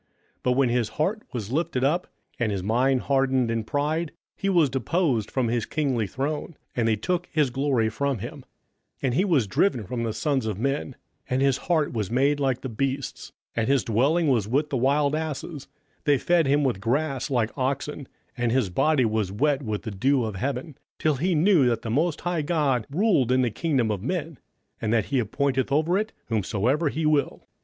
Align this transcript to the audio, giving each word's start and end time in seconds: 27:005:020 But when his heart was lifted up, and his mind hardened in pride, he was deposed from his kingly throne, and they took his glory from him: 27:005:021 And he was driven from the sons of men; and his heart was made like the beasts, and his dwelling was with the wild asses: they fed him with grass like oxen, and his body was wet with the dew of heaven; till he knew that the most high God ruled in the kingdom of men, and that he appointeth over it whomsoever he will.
27:005:020 0.01 0.09
But 0.41 0.51
when 0.53 0.69
his 0.69 0.89
heart 0.89 1.21
was 1.31 1.51
lifted 1.51 1.83
up, 1.83 2.07
and 2.39 2.51
his 2.51 2.63
mind 2.63 3.01
hardened 3.01 3.51
in 3.51 3.63
pride, 3.63 4.11
he 4.35 4.49
was 4.49 4.67
deposed 4.71 5.29
from 5.29 5.47
his 5.47 5.67
kingly 5.67 6.07
throne, 6.07 6.55
and 6.75 6.87
they 6.87 6.95
took 6.95 7.27
his 7.31 7.51
glory 7.51 7.87
from 7.87 8.17
him: 8.17 8.37
27:005:021 8.39 8.43
And 9.03 9.13
he 9.13 9.25
was 9.25 9.45
driven 9.45 9.83
from 9.85 10.01
the 10.01 10.13
sons 10.13 10.47
of 10.47 10.57
men; 10.57 10.95
and 11.29 11.43
his 11.43 11.57
heart 11.69 11.93
was 11.93 12.09
made 12.09 12.39
like 12.39 12.61
the 12.61 12.67
beasts, 12.69 13.31
and 13.55 13.67
his 13.67 13.83
dwelling 13.83 14.27
was 14.27 14.47
with 14.47 14.71
the 14.71 14.77
wild 14.77 15.13
asses: 15.13 15.67
they 16.05 16.17
fed 16.17 16.47
him 16.47 16.63
with 16.63 16.81
grass 16.81 17.29
like 17.29 17.55
oxen, 17.55 18.07
and 18.35 18.51
his 18.51 18.71
body 18.71 19.05
was 19.05 19.31
wet 19.31 19.61
with 19.61 19.83
the 19.83 19.91
dew 19.91 20.23
of 20.25 20.35
heaven; 20.35 20.75
till 20.97 21.17
he 21.17 21.35
knew 21.35 21.67
that 21.67 21.83
the 21.83 21.91
most 21.91 22.21
high 22.21 22.41
God 22.41 22.87
ruled 22.89 23.31
in 23.31 23.43
the 23.43 23.51
kingdom 23.51 23.91
of 23.91 24.01
men, 24.01 24.39
and 24.81 24.91
that 24.91 25.05
he 25.13 25.19
appointeth 25.19 25.71
over 25.71 25.95
it 25.95 26.11
whomsoever 26.29 26.89
he 26.89 27.05
will. 27.05 27.45